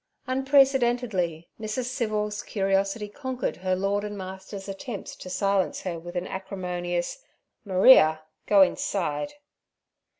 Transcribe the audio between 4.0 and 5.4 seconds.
and master's attempts to